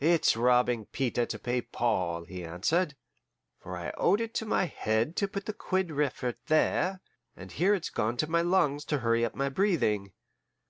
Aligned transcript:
"It's 0.00 0.36
robbing 0.36 0.84
Peter 0.84 1.24
to 1.24 1.38
pay 1.38 1.62
Paul," 1.62 2.24
he 2.24 2.44
answered; 2.44 2.94
"for 3.58 3.74
I 3.74 3.88
owed 3.96 4.20
it 4.20 4.34
to 4.34 4.44
my 4.44 4.66
head 4.66 5.16
to 5.16 5.26
put 5.26 5.46
the 5.46 5.54
quid 5.54 5.88
refert 5.90 6.36
there, 6.48 7.00
and 7.38 7.50
here 7.50 7.72
it's 7.72 7.88
gone 7.88 8.18
to 8.18 8.30
my 8.30 8.42
lungs 8.42 8.84
to 8.92 8.98
hurry 8.98 9.24
up 9.24 9.34
my 9.34 9.48
breathing. 9.48 10.12